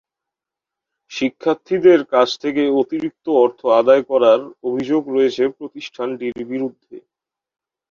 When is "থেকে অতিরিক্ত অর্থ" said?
2.39-3.59